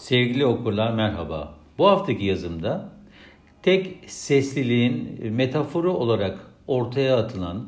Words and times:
Sevgili 0.00 0.46
okurlar 0.46 0.92
merhaba. 0.94 1.54
Bu 1.78 1.86
haftaki 1.86 2.24
yazımda 2.24 2.92
tek 3.62 4.10
sesliliğin 4.10 5.26
metaforu 5.32 5.92
olarak 5.92 6.46
ortaya 6.66 7.16
atılan 7.16 7.66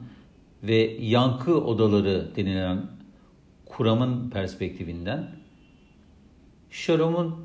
ve 0.62 0.96
yankı 1.00 1.64
odaları 1.64 2.37
denilen 2.37 2.87
kuramın 3.66 4.30
perspektifinden 4.30 5.30
Shalom'un 6.71 7.37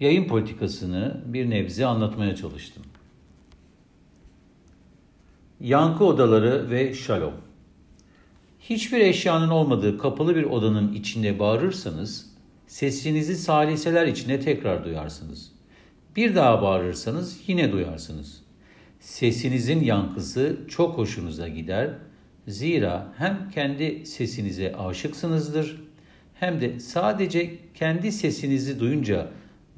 yayın 0.00 0.28
politikasını 0.28 1.22
bir 1.26 1.50
nebze 1.50 1.86
anlatmaya 1.86 2.36
çalıştım. 2.36 2.82
Yankı 5.60 6.04
odaları 6.04 6.70
ve 6.70 6.94
Shalom. 6.94 7.34
Hiçbir 8.60 9.00
eşyanın 9.00 9.48
olmadığı 9.48 9.98
kapalı 9.98 10.36
bir 10.36 10.44
odanın 10.44 10.92
içinde 10.92 11.38
bağırırsanız 11.38 12.33
sesinizi 12.66 13.36
saliseler 13.36 14.06
içinde 14.06 14.40
tekrar 14.40 14.84
duyarsınız. 14.84 15.52
Bir 16.16 16.34
daha 16.34 16.62
bağırırsanız 16.62 17.40
yine 17.46 17.72
duyarsınız. 17.72 18.42
Sesinizin 19.00 19.80
yankısı 19.80 20.60
çok 20.68 20.98
hoşunuza 20.98 21.48
gider. 21.48 21.90
Zira 22.48 23.12
hem 23.18 23.50
kendi 23.54 24.06
sesinize 24.06 24.76
aşıksınızdır 24.76 25.80
hem 26.34 26.60
de 26.60 26.80
sadece 26.80 27.58
kendi 27.74 28.12
sesinizi 28.12 28.80
duyunca 28.80 29.28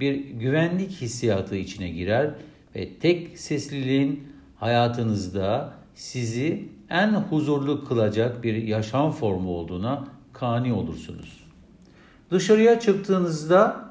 bir 0.00 0.14
güvenlik 0.14 0.90
hissiyatı 0.90 1.56
içine 1.56 1.88
girer 1.88 2.30
ve 2.76 2.98
tek 2.98 3.38
sesliliğin 3.38 4.28
hayatınızda 4.56 5.74
sizi 5.94 6.68
en 6.90 7.08
huzurlu 7.08 7.84
kılacak 7.84 8.44
bir 8.44 8.54
yaşam 8.54 9.12
formu 9.12 9.50
olduğuna 9.50 10.08
kani 10.32 10.72
olursunuz. 10.72 11.45
Dışarıya 12.30 12.80
çıktığınızda 12.80 13.90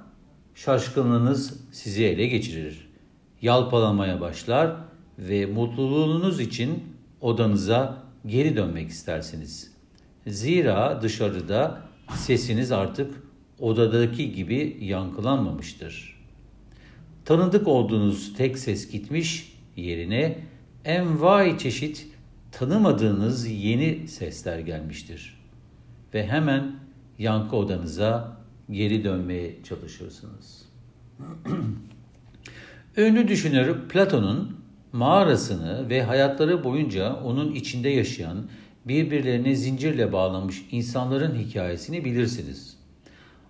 şaşkınlığınız 0.56 1.60
sizi 1.72 2.06
ele 2.06 2.28
geçirir. 2.28 2.90
Yalpalamaya 3.42 4.22
başlar 4.22 4.76
ve 5.20 5.46
mutluluğunuz 5.46 6.40
için 6.40 6.84
odanıza 7.22 8.04
geri 8.26 8.56
dönmek 8.56 8.90
istersiniz. 8.90 9.72
Zira 10.28 11.00
dışarıda 11.02 11.82
sesiniz 12.16 12.72
artık 12.72 13.24
odadaki 13.60 14.34
gibi 14.34 14.78
yankılanmamıştır. 14.82 16.24
Tanıdık 17.26 17.68
olduğunuz 17.68 18.34
tek 18.34 18.58
ses 18.58 18.92
gitmiş, 18.92 19.54
yerine 19.76 20.38
envai 20.86 21.58
çeşit 21.58 22.08
tanımadığınız 22.52 23.48
yeni 23.48 24.08
sesler 24.08 24.60
gelmiştir. 24.60 25.42
Ve 26.14 26.28
hemen 26.28 26.85
yankı 27.20 27.56
odanıza 27.56 28.38
geri 28.72 29.04
dönmeye 29.04 29.64
çalışırsınız. 29.64 30.66
Ünlü 32.98 33.28
düşünür 33.28 33.88
Platon'un 33.90 34.56
mağarasını 34.94 35.90
ve 35.90 36.04
hayatları 36.04 36.64
boyunca 36.64 37.16
onun 37.16 37.52
içinde 37.52 37.90
yaşayan 37.90 38.38
birbirlerine 38.86 39.56
zincirle 39.56 40.14
bağlamış 40.14 40.66
insanların 40.72 41.36
hikayesini 41.36 42.06
bilirsiniz. 42.06 42.78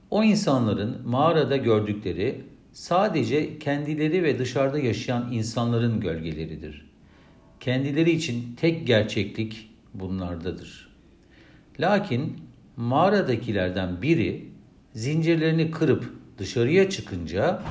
O 0.10 0.24
insanların 0.24 1.08
mağarada 1.08 1.58
gördükleri 1.58 2.42
sadece 2.74 3.60
kendileri 3.60 4.24
ve 4.24 4.40
dışarıda 4.40 4.80
yaşayan 4.80 5.32
insanların 5.32 6.00
gölgeleridir. 6.00 6.86
Kendileri 7.60 8.12
için 8.12 8.56
tek 8.56 8.88
gerçeklik 8.88 9.70
bunlardadır. 9.94 10.90
Lakin 11.80 12.45
mağaradakilerden 12.78 14.02
biri 14.02 14.50
zincirlerini 14.94 15.72
kırıp 15.72 16.14
dışarıya 16.38 16.90
çıkınca 16.90 17.62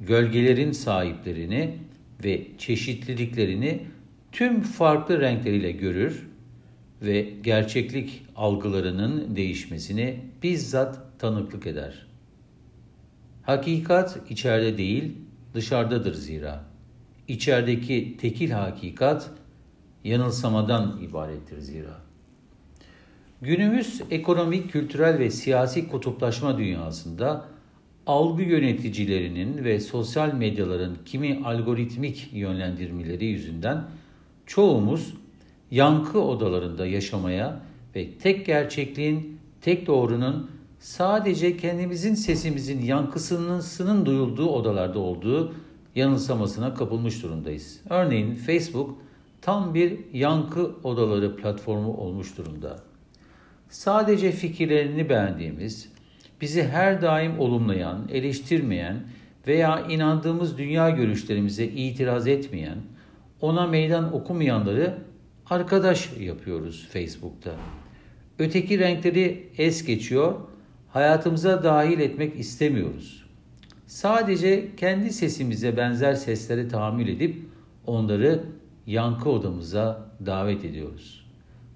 gölgelerin 0.00 0.72
sahiplerini 0.72 1.78
ve 2.24 2.46
çeşitliliklerini 2.58 3.86
tüm 4.32 4.60
farklı 4.60 5.20
renkleriyle 5.20 5.72
görür 5.72 6.28
ve 7.02 7.22
gerçeklik 7.42 8.22
algılarının 8.36 9.36
değişmesini 9.36 10.20
bizzat 10.42 10.98
tanıklık 11.18 11.66
eder. 11.66 12.06
Hakikat 13.42 14.18
içeride 14.30 14.78
değil, 14.78 15.12
dışarıdadır 15.54 16.14
zira. 16.14 16.64
İçerideki 17.28 18.16
tekil 18.20 18.50
hakikat 18.50 19.30
yanılsamadan 20.04 21.00
ibarettir 21.02 21.58
zira. 21.58 22.05
Günümüz 23.42 24.02
ekonomik, 24.10 24.72
kültürel 24.72 25.18
ve 25.18 25.30
siyasi 25.30 25.88
kutuplaşma 25.88 26.58
dünyasında 26.58 27.44
algı 28.06 28.42
yöneticilerinin 28.42 29.64
ve 29.64 29.80
sosyal 29.80 30.34
medyaların 30.34 30.96
kimi 31.04 31.40
algoritmik 31.44 32.30
yönlendirmeleri 32.32 33.24
yüzünden 33.24 33.84
çoğumuz 34.46 35.14
yankı 35.70 36.20
odalarında 36.20 36.86
yaşamaya 36.86 37.60
ve 37.96 38.18
tek 38.18 38.46
gerçekliğin, 38.46 39.40
tek 39.60 39.86
doğrunun 39.86 40.50
sadece 40.78 41.56
kendimizin 41.56 42.14
sesimizin 42.14 42.82
yankısının 42.82 44.06
duyulduğu 44.06 44.48
odalarda 44.48 44.98
olduğu 44.98 45.54
yanılsamasına 45.94 46.74
kapılmış 46.74 47.22
durumdayız. 47.22 47.80
Örneğin 47.90 48.34
Facebook 48.34 48.96
tam 49.40 49.74
bir 49.74 49.98
yankı 50.12 50.74
odaları 50.84 51.36
platformu 51.36 51.96
olmuş 51.96 52.38
durumda 52.38 52.76
sadece 53.68 54.32
fikirlerini 54.32 55.08
beğendiğimiz, 55.08 55.88
bizi 56.40 56.62
her 56.62 57.02
daim 57.02 57.38
olumlayan, 57.38 58.08
eleştirmeyen 58.12 58.96
veya 59.46 59.86
inandığımız 59.88 60.58
dünya 60.58 60.90
görüşlerimize 60.90 61.64
itiraz 61.64 62.26
etmeyen, 62.26 62.78
ona 63.40 63.66
meydan 63.66 64.14
okumayanları 64.14 64.98
arkadaş 65.50 66.12
yapıyoruz 66.20 66.88
Facebook'ta. 66.92 67.54
Öteki 68.38 68.78
renkleri 68.78 69.48
es 69.58 69.84
geçiyor, 69.84 70.34
hayatımıza 70.88 71.64
dahil 71.64 72.00
etmek 72.00 72.40
istemiyoruz. 72.40 73.26
Sadece 73.86 74.76
kendi 74.76 75.12
sesimize 75.12 75.76
benzer 75.76 76.14
sesleri 76.14 76.68
tahammül 76.68 77.08
edip 77.08 77.36
onları 77.86 78.44
yankı 78.86 79.30
odamıza 79.30 80.10
davet 80.26 80.64
ediyoruz. 80.64 81.26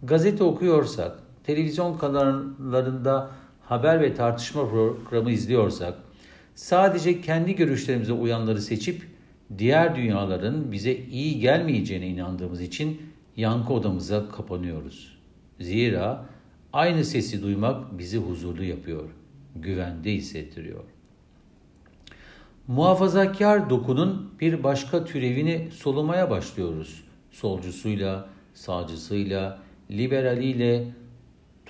Gazete 0.03 0.45
okuyorsak, 0.45 1.19
televizyon 1.45 1.99
kanallarında 1.99 3.31
haber 3.63 4.01
ve 4.01 4.15
tartışma 4.15 4.69
programı 4.69 5.31
izliyorsak, 5.31 5.95
sadece 6.55 7.21
kendi 7.21 7.57
görüşlerimize 7.57 8.13
uyanları 8.13 8.61
seçip 8.61 9.07
diğer 9.59 9.97
dünyaların 9.97 10.73
bize 10.73 10.97
iyi 10.97 11.41
gelmeyeceğine 11.41 12.07
inandığımız 12.07 12.61
için 12.61 13.03
yankı 13.37 13.73
odamıza 13.73 14.29
kapanıyoruz. 14.29 15.19
Zira 15.61 16.27
aynı 16.73 17.05
sesi 17.05 17.43
duymak 17.43 17.99
bizi 17.99 18.19
huzurlu 18.19 18.65
yapıyor, 18.65 19.09
güvende 19.57 20.13
hissettiriyor. 20.13 20.85
Muhafazakar 22.69 23.71
dokunun 23.71 24.31
bir 24.41 24.63
başka 24.63 25.05
türevini 25.05 25.69
solumaya 25.73 26.31
başlıyoruz. 26.31 27.05
Solcusuyla, 27.31 28.29
sağcısıyla, 28.55 29.59
liberaliyle, 29.91 30.85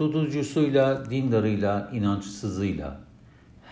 tutucusuyla, 0.01 1.11
dindarıyla, 1.11 1.91
inançsızıyla. 1.95 3.01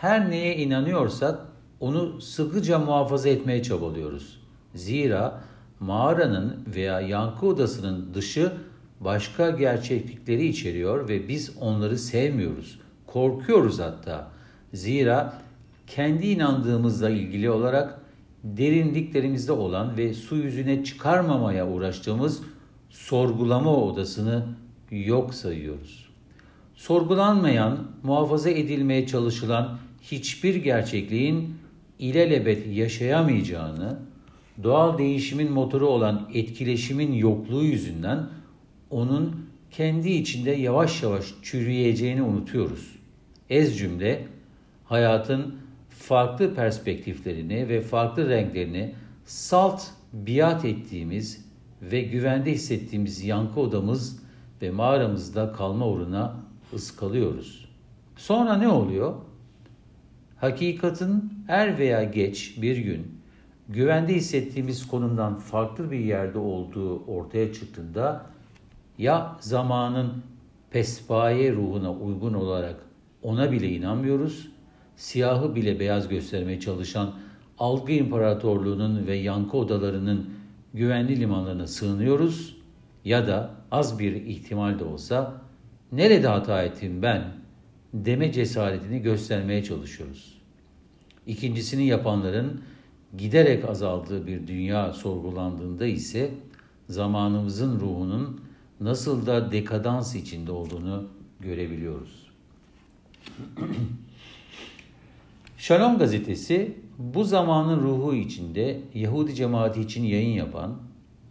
Her 0.00 0.30
neye 0.30 0.56
inanıyorsak 0.56 1.38
onu 1.80 2.20
sıkıca 2.20 2.78
muhafaza 2.78 3.28
etmeye 3.28 3.62
çabalıyoruz. 3.62 4.40
Zira 4.74 5.40
mağaranın 5.80 6.56
veya 6.74 7.00
yankı 7.00 7.46
odasının 7.46 8.14
dışı 8.14 8.52
başka 9.00 9.50
gerçeklikleri 9.50 10.46
içeriyor 10.46 11.08
ve 11.08 11.28
biz 11.28 11.56
onları 11.60 11.98
sevmiyoruz. 11.98 12.78
Korkuyoruz 13.06 13.78
hatta. 13.78 14.30
Zira 14.72 15.34
kendi 15.86 16.26
inandığımızla 16.26 17.10
ilgili 17.10 17.50
olarak 17.50 18.00
derinliklerimizde 18.44 19.52
olan 19.52 19.96
ve 19.96 20.14
su 20.14 20.36
yüzüne 20.36 20.84
çıkarmamaya 20.84 21.68
uğraştığımız 21.68 22.42
sorgulama 22.90 23.76
odasını 23.76 24.46
yok 24.90 25.34
sayıyoruz 25.34 26.07
sorgulanmayan, 26.78 27.78
muhafaza 28.02 28.50
edilmeye 28.50 29.06
çalışılan 29.06 29.78
hiçbir 30.02 30.54
gerçekliğin 30.54 31.54
ilelebet 31.98 32.76
yaşayamayacağını, 32.76 33.98
doğal 34.62 34.98
değişimin 34.98 35.52
motoru 35.52 35.88
olan 35.88 36.30
etkileşimin 36.34 37.12
yokluğu 37.12 37.64
yüzünden 37.64 38.26
onun 38.90 39.48
kendi 39.70 40.10
içinde 40.10 40.50
yavaş 40.50 41.02
yavaş 41.02 41.24
çürüyeceğini 41.42 42.22
unutuyoruz. 42.22 42.96
Ez 43.50 43.78
cümle 43.78 44.26
hayatın 44.84 45.54
farklı 45.90 46.54
perspektiflerini 46.54 47.68
ve 47.68 47.80
farklı 47.80 48.28
renklerini 48.28 48.94
salt 49.24 49.82
biat 50.12 50.64
ettiğimiz 50.64 51.44
ve 51.82 52.02
güvende 52.02 52.52
hissettiğimiz 52.52 53.24
yankı 53.24 53.60
odamız 53.60 54.22
ve 54.62 54.70
mağaramızda 54.70 55.52
kalma 55.52 55.88
uğruna 55.88 56.36
ıskalıyoruz. 56.74 57.68
Sonra 58.16 58.56
ne 58.56 58.68
oluyor? 58.68 59.14
Hakikatin 60.36 61.32
er 61.48 61.78
veya 61.78 62.04
geç 62.04 62.62
bir 62.62 62.76
gün 62.76 63.18
güvende 63.68 64.14
hissettiğimiz 64.14 64.86
konumdan 64.86 65.38
farklı 65.38 65.90
bir 65.90 65.98
yerde 65.98 66.38
olduğu 66.38 67.04
ortaya 67.04 67.52
çıktığında 67.52 68.26
ya 68.98 69.36
zamanın 69.40 70.12
pespaye 70.70 71.52
ruhuna 71.52 71.92
uygun 71.92 72.34
olarak 72.34 72.76
ona 73.22 73.52
bile 73.52 73.68
inanmıyoruz, 73.68 74.48
siyahı 74.96 75.54
bile 75.54 75.80
beyaz 75.80 76.08
göstermeye 76.08 76.60
çalışan 76.60 77.14
algı 77.58 77.92
imparatorluğunun 77.92 79.06
ve 79.06 79.16
yankı 79.16 79.56
odalarının 79.56 80.30
güvenli 80.74 81.20
limanlarına 81.20 81.66
sığınıyoruz 81.66 82.56
ya 83.04 83.26
da 83.26 83.50
az 83.70 83.98
bir 83.98 84.12
ihtimal 84.12 84.78
de 84.78 84.84
olsa 84.84 85.40
nerede 85.92 86.26
hata 86.26 86.62
ettim 86.62 87.02
ben 87.02 87.32
deme 87.94 88.32
cesaretini 88.32 89.02
göstermeye 89.02 89.64
çalışıyoruz. 89.64 90.38
İkincisini 91.26 91.86
yapanların 91.86 92.60
giderek 93.18 93.64
azaldığı 93.64 94.26
bir 94.26 94.46
dünya 94.46 94.92
sorgulandığında 94.92 95.86
ise 95.86 96.30
zamanımızın 96.88 97.80
ruhunun 97.80 98.40
nasıl 98.80 99.26
da 99.26 99.52
dekadans 99.52 100.14
içinde 100.14 100.52
olduğunu 100.52 101.08
görebiliyoruz. 101.40 102.28
Shalom 105.58 105.98
gazetesi 105.98 106.76
bu 106.98 107.24
zamanın 107.24 107.80
ruhu 107.80 108.14
içinde 108.14 108.80
Yahudi 108.94 109.34
cemaati 109.34 109.80
için 109.80 110.04
yayın 110.04 110.36
yapan, 110.36 110.76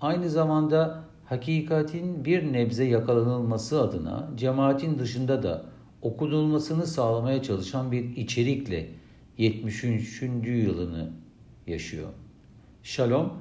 aynı 0.02 0.30
zamanda 0.30 1.07
hakikatin 1.30 2.26
bir 2.26 2.54
nebze 2.54 2.84
yakalanılması 2.84 3.82
adına 3.82 4.30
cemaatin 4.36 5.00
dışında 5.00 5.44
da 5.44 5.66
okudulmasını 6.02 6.88
sağlamaya 6.88 7.44
çalışan 7.44 7.92
bir 7.92 8.16
içerikle 8.16 8.90
73. 9.38 10.22
yılını 10.46 11.10
yaşıyor. 11.68 12.10
Shalom, 12.84 13.34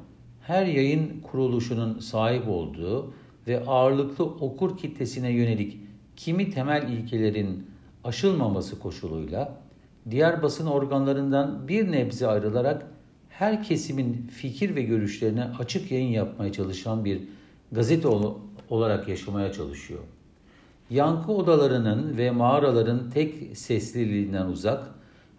her 0.42 0.66
yayın 0.66 1.20
kuruluşunun 1.20 1.98
sahip 1.98 2.48
olduğu 2.48 3.14
ve 3.46 3.64
ağırlıklı 3.66 4.24
okur 4.24 4.78
kitlesine 4.78 5.30
yönelik 5.30 5.80
kimi 6.16 6.50
temel 6.50 6.92
ilkelerin 6.92 7.66
aşılmaması 8.04 8.78
koşuluyla 8.78 9.60
diğer 10.10 10.42
basın 10.42 10.66
organlarından 10.66 11.68
bir 11.68 11.92
nebze 11.92 12.26
ayrılarak 12.26 12.86
her 13.28 13.62
kesimin 13.62 14.26
fikir 14.26 14.76
ve 14.76 14.82
görüşlerine 14.82 15.44
açık 15.44 15.90
yayın 15.90 16.08
yapmaya 16.08 16.52
çalışan 16.52 17.04
bir 17.04 17.20
gazete 17.76 18.08
olarak 18.70 19.08
yaşamaya 19.08 19.52
çalışıyor. 19.52 20.00
Yankı 20.90 21.32
odalarının 21.32 22.16
ve 22.16 22.30
mağaraların 22.30 23.10
tek 23.10 23.56
sesliliğinden 23.56 24.46
uzak, 24.46 24.88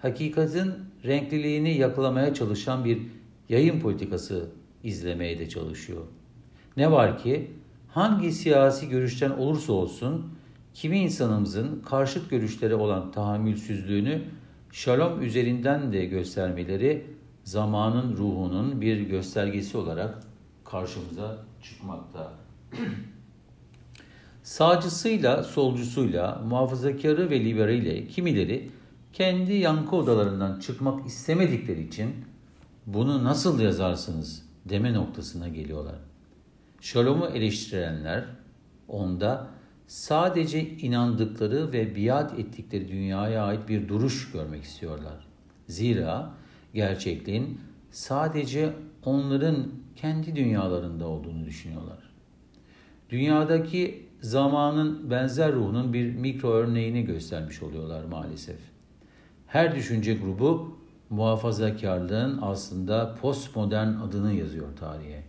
hakikatin 0.01 0.73
renkliliğini 1.05 1.77
yakalamaya 1.77 2.33
çalışan 2.33 2.85
bir 2.85 3.01
yayın 3.49 3.79
politikası 3.79 4.49
izlemeye 4.83 5.39
de 5.39 5.49
çalışıyor. 5.49 6.01
Ne 6.77 6.91
var 6.91 7.17
ki 7.17 7.51
hangi 7.87 8.31
siyasi 8.31 8.89
görüşten 8.89 9.31
olursa 9.31 9.73
olsun 9.73 10.25
kimi 10.73 10.99
insanımızın 10.99 11.81
karşıt 11.85 12.29
görüşlere 12.29 12.75
olan 12.75 13.11
tahammülsüzlüğünü 13.11 14.21
şalom 14.71 15.21
üzerinden 15.21 15.93
de 15.93 16.05
göstermeleri 16.05 17.05
zamanın 17.43 18.17
ruhunun 18.17 18.81
bir 18.81 19.01
göstergesi 19.01 19.77
olarak 19.77 20.19
karşımıza 20.65 21.46
çıkmakta. 21.69 22.33
Sağcısıyla, 24.43 25.43
solcusuyla, 25.43 26.41
muhafazakarı 26.49 27.29
ve 27.29 27.45
liberaliyle 27.45 28.07
kimileri 28.07 28.71
kendi 29.13 29.53
yankı 29.53 29.95
odalarından 29.95 30.59
çıkmak 30.59 31.07
istemedikleri 31.07 31.87
için 31.87 32.15
bunu 32.85 33.23
nasıl 33.23 33.59
yazarsınız 33.59 34.45
deme 34.65 34.93
noktasına 34.93 35.47
geliyorlar. 35.47 35.95
Şalom'u 36.81 37.27
eleştirenler 37.27 38.25
onda 38.87 39.47
sadece 39.87 40.69
inandıkları 40.69 41.73
ve 41.73 41.95
biat 41.95 42.39
ettikleri 42.39 42.87
dünyaya 42.87 43.43
ait 43.43 43.69
bir 43.69 43.87
duruş 43.87 44.31
görmek 44.31 44.63
istiyorlar. 44.63 45.27
Zira 45.67 46.31
gerçekliğin 46.73 47.61
sadece 47.91 48.73
onların 49.05 49.67
kendi 49.97 50.35
dünyalarında 50.35 51.07
olduğunu 51.07 51.45
düşünüyorlar. 51.45 51.97
Dünyadaki 53.09 54.05
zamanın 54.21 55.09
benzer 55.09 55.53
ruhunun 55.53 55.93
bir 55.93 56.15
mikro 56.15 56.49
örneğini 56.49 57.03
göstermiş 57.03 57.63
oluyorlar 57.63 58.03
maalesef. 58.03 58.59
Her 59.47 59.75
düşünce 59.75 60.13
grubu 60.13 60.77
muhafazakarlığın 61.09 62.39
aslında 62.41 63.15
postmodern 63.21 63.87
adını 63.87 64.33
yazıyor 64.33 64.77
tarihe. 64.79 65.23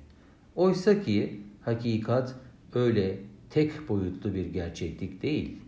Oysa 0.56 1.03
ki 1.03 1.41
hakikat 1.64 2.35
öyle 2.75 3.19
tek 3.50 3.88
boyutlu 3.88 4.35
bir 4.35 4.47
gerçeklik 4.47 5.23
değil. 5.23 5.59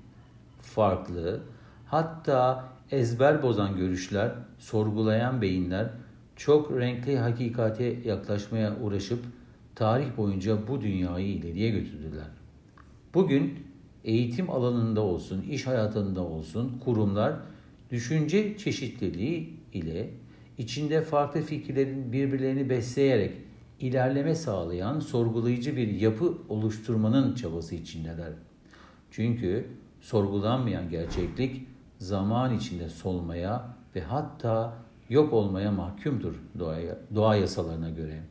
Farklı, 0.63 1.41
hatta 1.87 2.69
ezber 2.91 3.43
bozan 3.43 3.77
görüşler, 3.77 4.33
sorgulayan 4.59 5.43
beyinler 5.43 5.91
çok 6.41 6.73
renkli 6.73 7.19
hakikate 7.19 7.97
yaklaşmaya 8.05 8.77
uğraşıp 8.83 9.25
tarih 9.75 10.17
boyunca 10.17 10.69
bu 10.69 10.81
dünyayı 10.81 11.27
ileriye 11.27 11.71
götürdüler. 11.71 12.27
Bugün 13.15 13.67
eğitim 14.05 14.51
alanında 14.51 15.01
olsun, 15.01 15.43
iş 15.43 15.67
hayatında 15.67 16.21
olsun 16.21 16.81
kurumlar 16.85 17.35
düşünce 17.91 18.59
çeşitliliği 18.59 19.57
ile 19.73 20.11
içinde 20.59 21.03
farklı 21.03 21.43
fikirlerin 21.43 22.13
birbirlerini 22.13 22.71
besleyerek 22.71 23.33
ilerleme 23.81 24.35
sağlayan 24.35 25.01
sorgulayıcı 25.01 25.77
bir 25.77 25.89
yapı 25.89 26.35
oluşturmanın 26.49 27.35
çabası 27.35 27.75
içindeler. 27.75 28.33
Çünkü 29.11 29.67
sorgulanmayan 30.01 30.91
gerçeklik 30.91 31.67
zaman 31.99 32.57
içinde 32.57 32.89
solmaya 32.89 33.77
ve 33.95 34.01
hatta 34.01 34.77
yok 35.11 35.33
olmaya 35.33 35.73
mahkumdur 35.73 36.35
doğaya, 36.59 36.99
doğa 37.15 37.37
yasalarına 37.37 37.91
göre. 37.91 38.23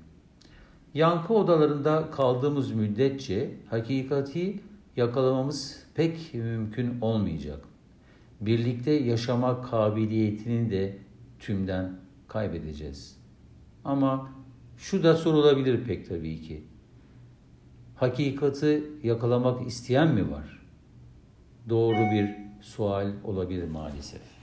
Yankı 0.94 1.34
odalarında 1.34 2.12
kaldığımız 2.12 2.72
müddetçe 2.72 3.52
hakikati 3.70 4.60
yakalamamız 4.96 5.84
pek 5.96 6.34
mümkün 6.34 7.02
olmayacak. 7.02 7.60
Birlikte 8.42 8.92
yaşama 8.92 9.62
kabiliyetini 9.62 10.72
de 10.72 10.98
tümden 11.40 12.00
kaybedeceğiz. 12.28 13.18
Ama 13.86 14.30
şu 14.78 15.04
da 15.04 15.16
sorulabilir 15.16 15.84
pek 15.84 16.10
tabii 16.10 16.42
ki. 16.42 16.64
Hakikati 17.96 18.84
yakalamak 19.04 19.68
isteyen 19.68 20.14
mi 20.14 20.32
var? 20.32 20.60
Doğru 21.70 22.12
bir 22.12 22.30
sual 22.62 23.12
olabilir 23.24 23.68
maalesef. 23.68 24.39